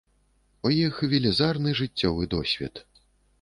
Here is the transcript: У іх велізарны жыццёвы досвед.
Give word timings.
У 0.69 0.71
іх 0.75 0.95
велізарны 1.11 1.75
жыццёвы 1.81 2.23
досвед. 2.33 2.83